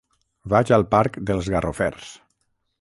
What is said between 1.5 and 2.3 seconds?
Garrofers.